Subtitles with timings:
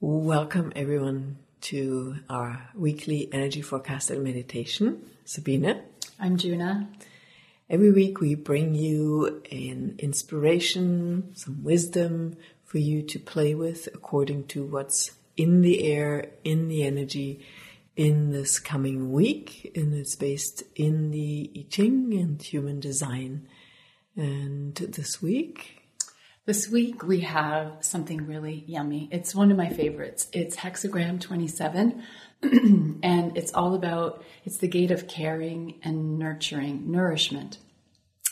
[0.00, 5.02] Welcome everyone to our weekly energy forecast and meditation.
[5.24, 5.82] Sabina.
[6.20, 6.88] I'm Juna.
[7.68, 14.46] Every week we bring you an inspiration, some wisdom for you to play with according
[14.48, 17.44] to what's in the air, in the energy
[17.96, 19.72] in this coming week.
[19.74, 23.48] And it's based in the I Ching and human design.
[24.14, 25.77] And this week
[26.48, 29.06] this week we have something really yummy.
[29.12, 30.28] It's one of my favorites.
[30.32, 32.02] It's hexagram 27
[32.42, 37.58] and it's all about it's the gate of caring and nurturing, nourishment.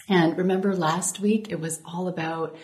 [0.09, 2.57] And remember last week it was all about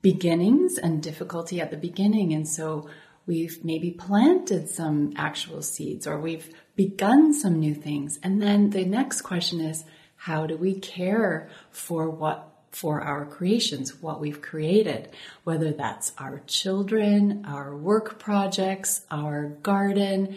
[0.00, 2.88] beginnings and difficulty at the beginning and so
[3.26, 8.18] we've maybe planted some actual seeds or we've begun some new things.
[8.22, 9.84] And then the next question is
[10.16, 15.10] how do we care for what for our creations, what we've created,
[15.44, 20.36] whether that's our children, our work projects, our garden,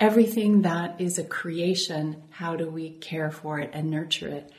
[0.00, 4.50] everything that is a creation, how do we care for it and nurture it?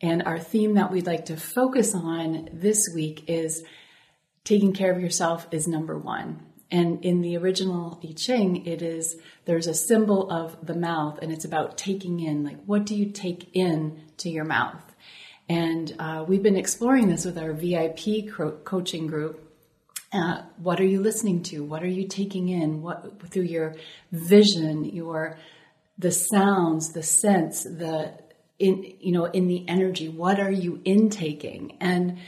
[0.00, 3.64] And our theme that we'd like to focus on this week is
[4.44, 6.40] taking care of yourself is number one.
[6.70, 9.16] And in the original I Ching, it is,
[9.46, 13.10] there's a symbol of the mouth and it's about taking in, like, what do you
[13.10, 14.82] take in to your mouth?
[15.48, 19.40] And uh, we've been exploring this with our VIP co- coaching group.
[20.12, 21.64] Uh, what are you listening to?
[21.64, 22.82] What are you taking in?
[22.82, 23.74] What through your
[24.12, 25.38] vision, your
[25.98, 28.14] the sounds, the sense, the
[28.58, 30.08] in you know in the energy.
[30.08, 31.76] What are you intaking?
[31.80, 32.18] And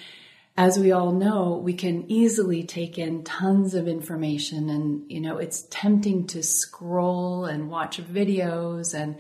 [0.59, 5.39] as we all know, we can easily take in tons of information, and you know
[5.39, 9.17] it's tempting to scroll and watch videos and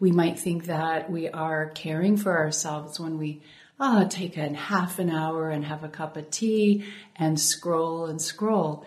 [0.00, 3.42] we might think that we are caring for ourselves when we
[3.78, 6.84] ah, take a half an hour and have a cup of tea
[7.16, 8.84] and scroll and scroll.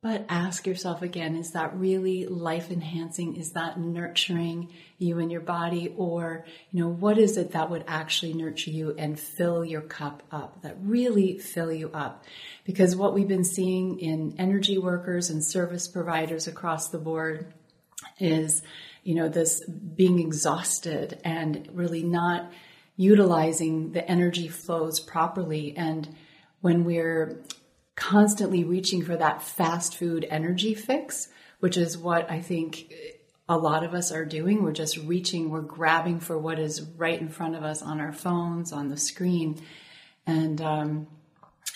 [0.00, 3.34] But ask yourself again, is that really life enhancing?
[3.34, 5.92] Is that nurturing you and your body?
[5.96, 10.22] Or, you know, what is it that would actually nurture you and fill your cup
[10.30, 12.24] up, that really fill you up?
[12.64, 17.52] Because what we've been seeing in energy workers and service providers across the board
[18.20, 18.62] is
[19.08, 22.52] you know, this being exhausted and really not
[22.94, 25.74] utilizing the energy flows properly.
[25.74, 26.14] And
[26.60, 27.42] when we're
[27.94, 31.28] constantly reaching for that fast food energy fix,
[31.60, 32.92] which is what I think
[33.48, 37.18] a lot of us are doing, we're just reaching, we're grabbing for what is right
[37.18, 39.58] in front of us on our phones, on the screen.
[40.26, 41.06] And, um,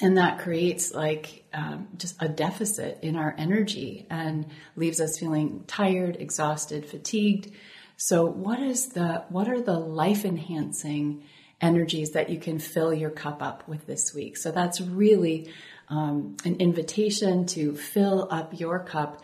[0.03, 5.63] and that creates like um, just a deficit in our energy and leaves us feeling
[5.69, 7.53] tired exhausted fatigued.
[7.97, 11.23] So what is the what are the life enhancing
[11.61, 14.37] energies that you can fill your cup up with this week?
[14.37, 15.53] So that's really
[15.89, 19.23] um, an invitation to fill up your cup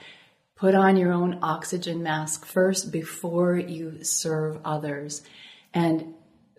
[0.54, 5.22] put on your own oxygen mask first before you serve others.
[5.74, 6.14] And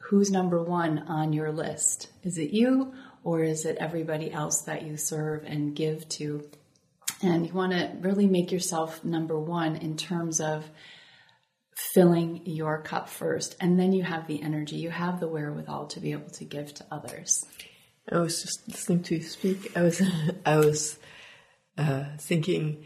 [0.10, 2.10] who's number one on your list?
[2.24, 2.94] Is it you
[3.24, 6.50] or is it everybody else that you serve and give to?
[7.22, 10.70] And you want to really make yourself number one in terms of
[11.76, 13.56] filling your cup first.
[13.60, 16.74] And then you have the energy, you have the wherewithal to be able to give
[16.76, 17.46] to others.
[18.12, 19.78] I was just listening to you speak.
[19.78, 20.02] I was,
[20.46, 21.00] I was
[21.78, 22.86] uh, thinking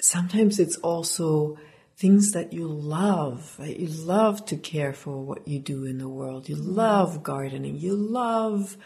[0.00, 1.58] sometimes it's also
[1.96, 3.56] things that you love.
[3.58, 3.76] Right?
[3.76, 6.48] You love to care for what you do in the world.
[6.48, 7.76] You love gardening.
[7.76, 8.76] You love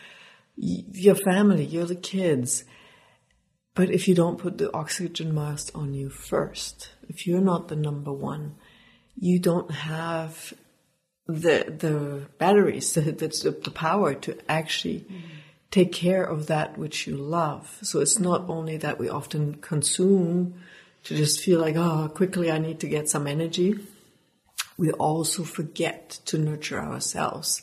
[0.58, 2.64] your family, you're the kids.
[3.74, 7.76] But if you don't put the oxygen mask on you first, if you're not the
[7.76, 8.56] number one,
[9.16, 10.52] you don't have
[11.26, 15.20] the the batteries, the, the, the power to actually mm.
[15.70, 17.78] take care of that which you love.
[17.82, 20.54] So it's not only that we often consume
[21.04, 23.78] to just feel like, oh, quickly I need to get some energy.
[24.76, 27.62] We also forget to nurture ourselves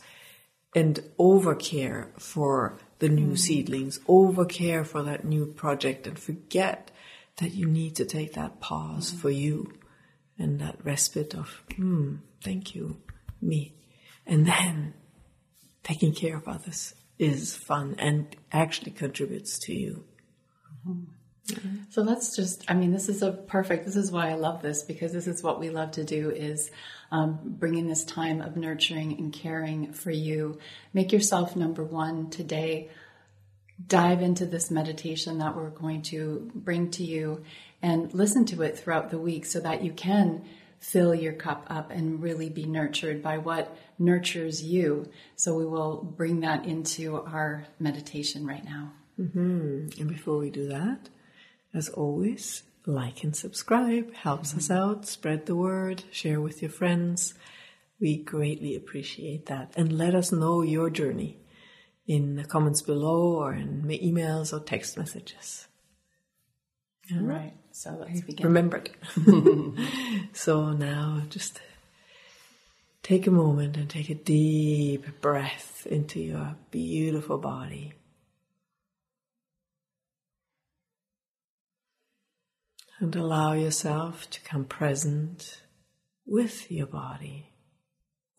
[0.76, 3.40] and overcare for the new mm.
[3.40, 6.92] seedlings, over care for that new project and forget
[7.38, 9.20] that you need to take that pause mm.
[9.20, 9.72] for you
[10.38, 12.98] and that respite of, hmm, thank you,
[13.42, 13.74] me.
[14.28, 14.94] And then
[15.84, 20.04] taking care of others is fun and actually contributes to you.
[20.86, 21.04] Mm-hmm.
[21.48, 21.76] Mm-hmm.
[21.90, 24.84] So let's just, I mean, this is a perfect, this is why I love this
[24.84, 26.72] because this is what we love to do is
[27.16, 30.60] um, bringing this time of nurturing and caring for you.
[30.94, 32.90] Make yourself number one today.
[33.88, 37.44] Dive into this meditation that we're going to bring to you
[37.82, 40.44] and listen to it throughout the week so that you can
[40.80, 45.10] fill your cup up and really be nurtured by what nurtures you.
[45.38, 48.92] So we will bring that into our meditation right now.
[49.20, 50.02] Mm-hmm.
[50.02, 51.10] And before we do that,
[51.74, 54.14] as always, like and subscribe.
[54.14, 54.74] Helps us mm-hmm.
[54.74, 55.06] out.
[55.06, 56.04] Spread the word.
[56.12, 57.34] Share with your friends.
[58.00, 59.74] We greatly appreciate that.
[59.76, 61.38] And let us know your journey
[62.08, 65.68] in the comments below or in emails or text messages.
[67.14, 67.54] All right.
[67.72, 68.48] So let's begin.
[68.48, 68.90] Remembered.
[70.34, 71.60] so now just
[73.04, 77.94] take a moment and take a deep breath into your beautiful body.
[83.00, 85.62] And allow yourself to come present
[86.26, 87.52] with your body,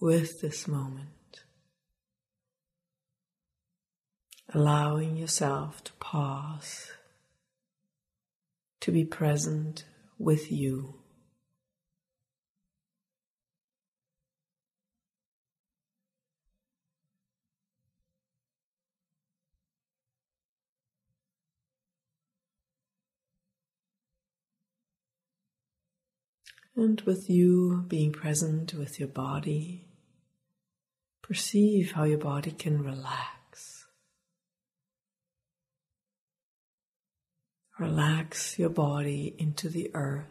[0.00, 1.42] with this moment.
[4.54, 6.90] Allowing yourself to pause,
[8.80, 9.84] to be present
[10.18, 11.02] with you.
[26.78, 29.86] And with you being present with your body,
[31.22, 33.86] perceive how your body can relax.
[37.78, 40.26] Relax your body into the earth.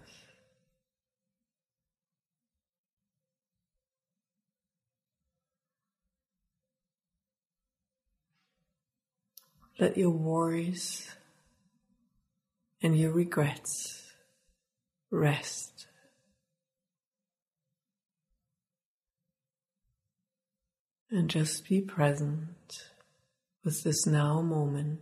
[9.79, 11.09] Let your worries
[12.83, 14.13] and your regrets
[15.09, 15.74] rest
[21.11, 22.83] And just be present
[23.63, 24.99] with this now moment,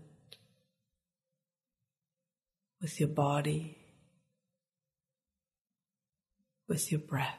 [2.81, 3.77] with your body,
[6.67, 7.38] with your breath.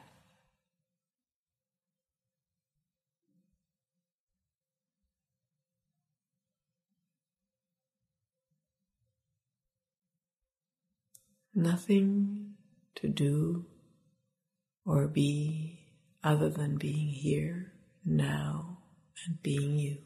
[11.53, 12.55] Nothing
[12.95, 13.65] to do
[14.85, 15.79] or be
[16.23, 17.74] other than being here
[18.05, 18.77] now
[19.25, 19.97] and being you.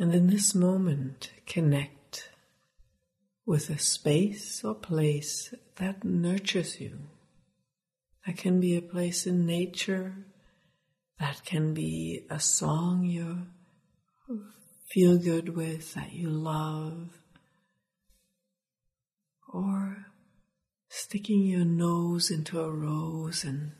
[0.00, 2.30] And in this moment, connect
[3.44, 7.00] with a space or place that nurtures you.
[8.26, 10.14] That can be a place in nature,
[11.18, 13.48] that can be a song you
[14.90, 17.18] feel good with, that you love,
[19.52, 20.06] or
[20.88, 23.72] sticking your nose into a rose and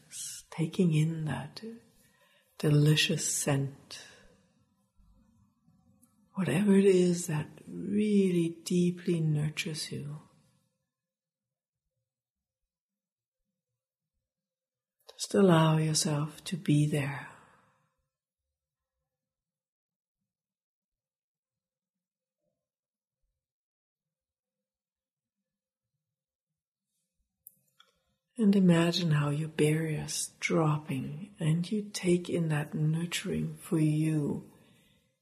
[0.50, 1.62] taking in that
[2.58, 4.02] delicious scent
[6.40, 10.20] whatever it is that really deeply nurtures you.
[15.12, 17.28] Just allow yourself to be there.
[28.38, 34.49] And imagine how your barriers dropping and you take in that nurturing for you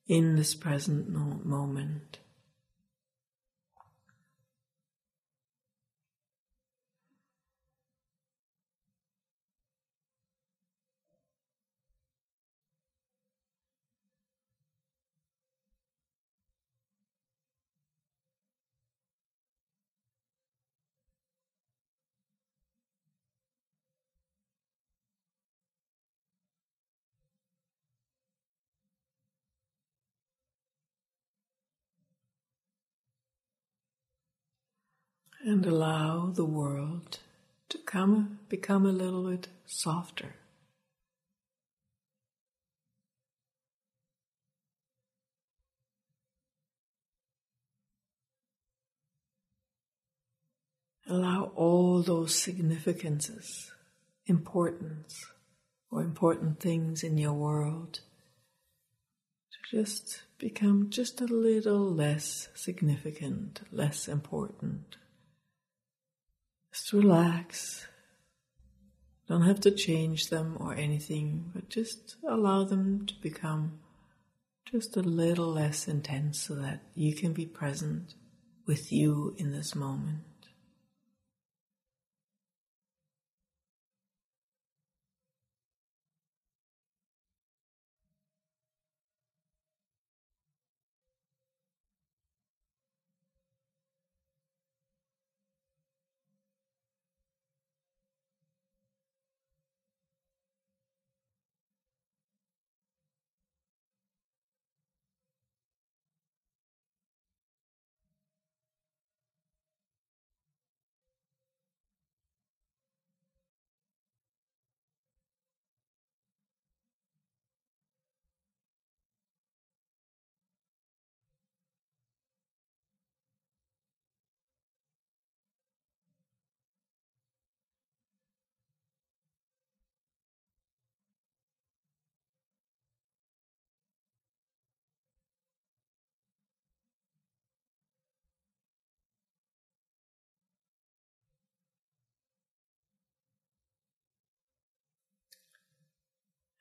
[0.09, 2.19] in this present moment.
[35.45, 37.21] And allow the world
[37.69, 40.35] to come become a little bit softer.
[51.11, 53.73] Allow all those significances,
[54.27, 55.25] importance,
[55.91, 58.01] or important things in your world
[59.53, 64.99] to just become just a little less significant, less important.
[66.73, 67.87] Just relax.
[69.29, 73.81] Don't have to change them or anything, but just allow them to become
[74.71, 78.15] just a little less intense so that you can be present
[78.67, 80.21] with you in this moment.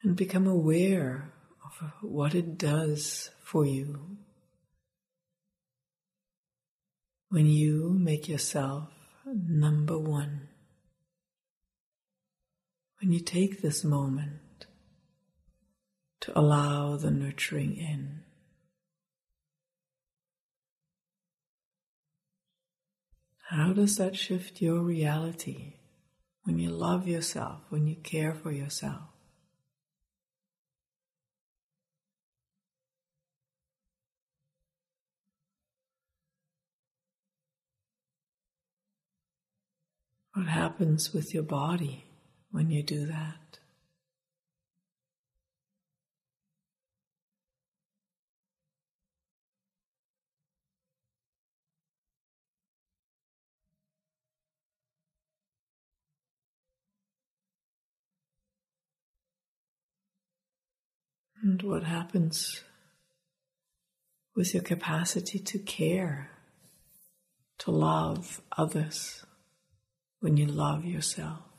[0.08, 1.34] And become aware
[1.66, 4.16] of what it does for you
[7.28, 8.88] when you make yourself
[9.26, 10.48] number one.
[13.02, 14.66] When you take this moment
[16.22, 18.22] to allow the nurturing in.
[23.50, 25.74] How does that shift your reality
[26.44, 29.17] when you love yourself, when you care for yourself?
[40.38, 42.06] What happens with your body
[42.52, 43.58] when you do that?
[61.42, 62.64] And what happens
[64.36, 66.30] with your capacity to care,
[67.58, 69.24] to love others?
[70.28, 71.57] When you love yourself.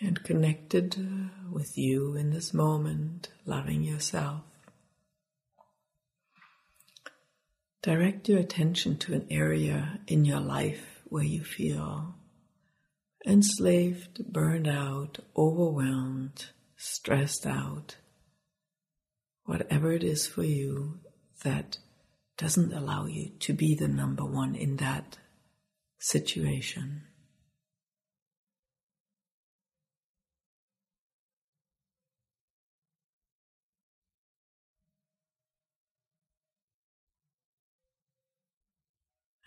[0.00, 4.42] And connected uh, with you in this moment, loving yourself.
[7.82, 12.14] Direct your attention to an area in your life where you feel
[13.26, 17.96] enslaved, burned out, overwhelmed, stressed out.
[19.44, 21.00] Whatever it is for you
[21.42, 21.78] that
[22.36, 25.18] doesn't allow you to be the number one in that
[25.98, 27.02] situation.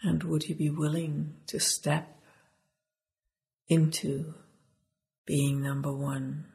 [0.05, 2.19] And would you be willing to step
[3.69, 4.33] into
[5.25, 6.45] being number one,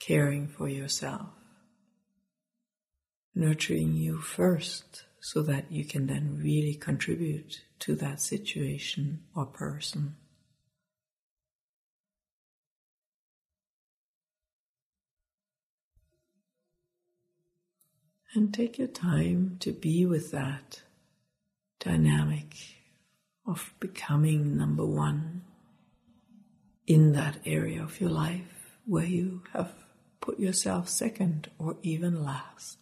[0.00, 1.28] caring for yourself,
[3.36, 10.16] nurturing you first so that you can then really contribute to that situation or person?
[18.34, 20.82] And take your time to be with that
[21.82, 22.54] dynamic
[23.46, 25.42] of becoming number one
[26.86, 29.72] in that area of your life where you have
[30.20, 32.78] put yourself second or even last.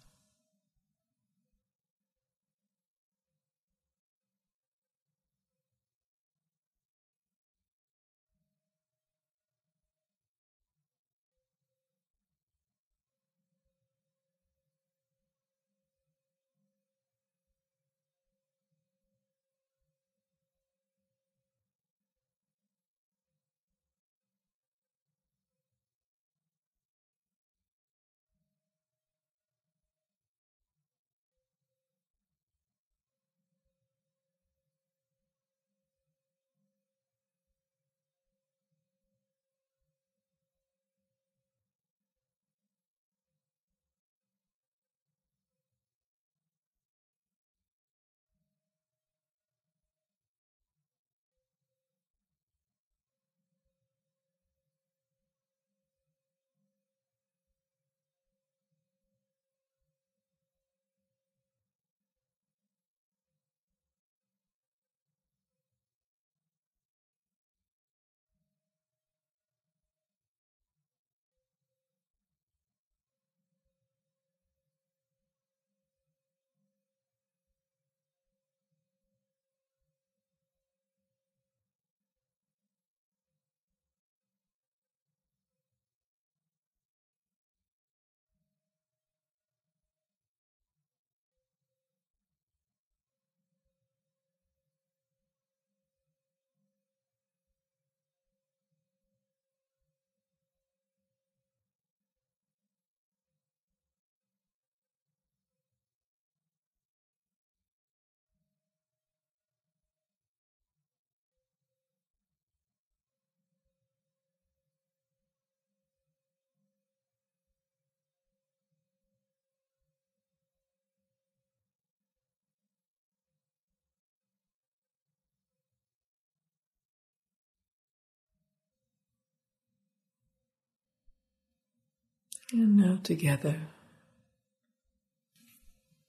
[132.52, 133.60] And now together,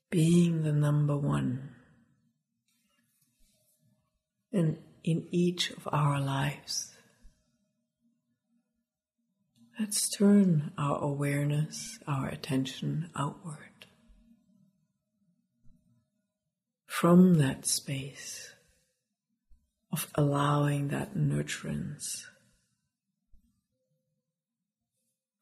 [0.10, 1.70] being the number one.
[4.52, 6.94] And in each of our lives,
[9.80, 13.86] let's turn our awareness, our attention outward.
[16.88, 18.52] From that space
[19.92, 22.24] of allowing that nurturance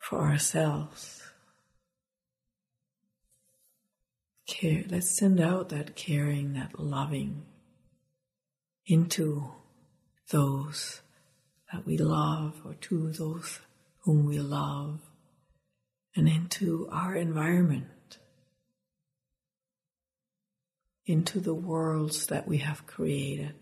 [0.10, 1.22] for ourselves.
[4.48, 7.46] Care, let's send out that caring, that loving
[8.88, 9.52] into
[10.32, 11.02] those
[11.72, 13.60] that we love or to those
[14.00, 15.00] whom we love
[16.16, 18.18] and into our environment,
[21.06, 23.54] into the worlds that we have created.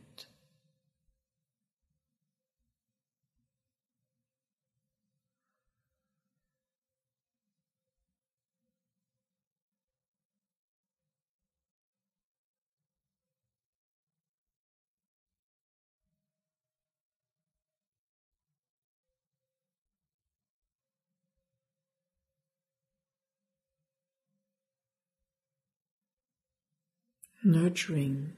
[27.44, 28.34] Nurturing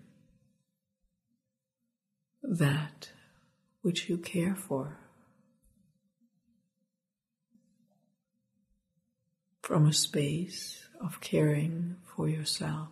[2.43, 3.09] that
[3.81, 4.97] which you care for.
[9.61, 12.89] From a space of caring for yourself.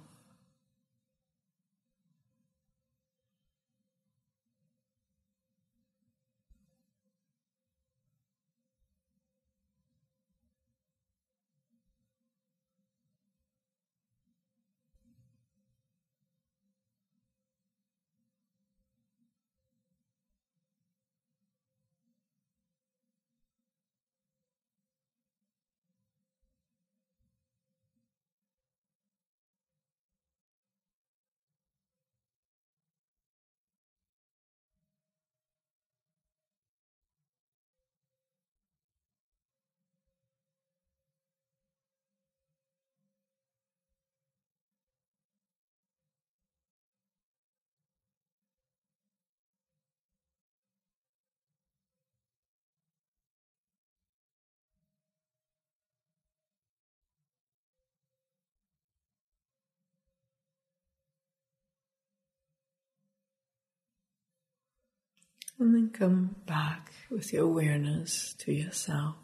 [65.59, 69.15] And then come back with your awareness to yourself.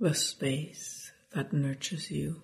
[0.00, 2.42] The space that nurtures you.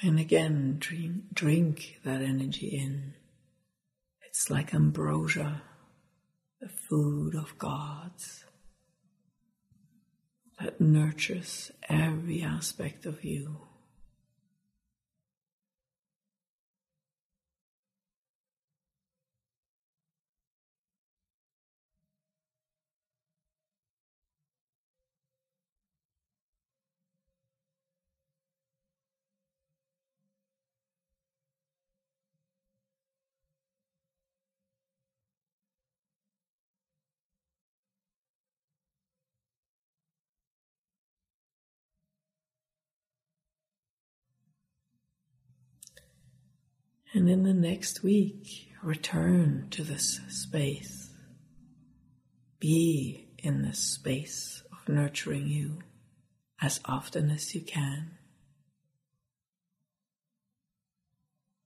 [0.00, 3.14] And again, drink, drink that energy in.
[4.26, 5.62] It's like ambrosia,
[6.60, 8.44] the food of gods
[10.60, 13.60] that nurtures every aspect of you.
[47.14, 51.10] And in the next week, return to this space.
[52.58, 55.78] Be in this space of nurturing you
[56.60, 58.18] as often as you can.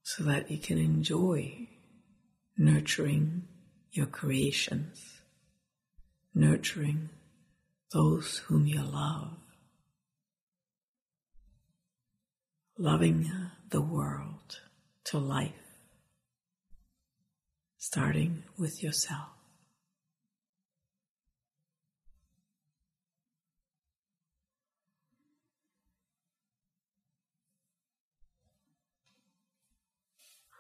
[0.03, 1.69] So that you can enjoy
[2.59, 3.45] nurturing
[3.91, 5.23] your creations,
[6.35, 7.09] nurturing
[7.95, 9.39] those whom you love,
[12.77, 13.31] loving
[13.71, 14.59] the world
[15.09, 15.53] to life,
[17.79, 19.29] starting with yourself.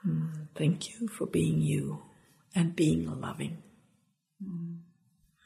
[0.02, 2.02] Hmm, thank you for being you
[2.54, 3.58] and being loving.
[4.42, 4.78] Mm.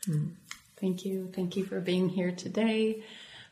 [0.08, 0.34] Mm.
[0.80, 1.30] Thank you.
[1.34, 3.02] Thank you for being here today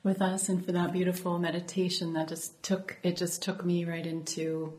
[0.02, 4.06] with us and for that beautiful meditation that just took it just took me right
[4.06, 4.72] into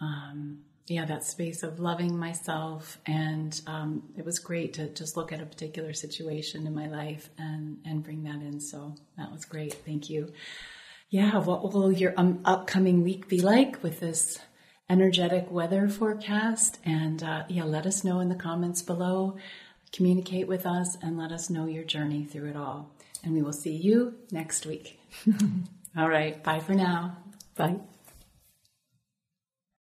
[0.00, 2.98] um, yeah, that space of loving myself.
[3.06, 7.28] And um, it was great to just look at a particular situation in my life
[7.38, 8.60] and, and bring that in.
[8.60, 9.74] So that was great.
[9.74, 10.32] Thank you.
[11.10, 14.38] Yeah, what will your um, upcoming week be like with this
[14.90, 16.78] energetic weather forecast.
[16.84, 19.36] And uh, yeah, let us know in the comments below.
[19.92, 22.90] Communicate with us and let us know your journey through it all.
[23.24, 25.00] And we will see you next week.
[25.96, 26.42] all right.
[26.42, 27.16] Bye for now.
[27.56, 27.78] Bye.